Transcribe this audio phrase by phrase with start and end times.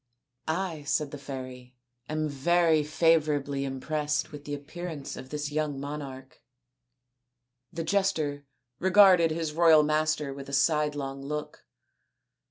[0.67, 1.75] "I," said the fairy,"
[2.09, 6.41] am very favourably im pressed with the appearaiKe of this young monarch."
[7.71, 8.47] The jester
[8.79, 11.67] regarded his royal master with a sidelong look.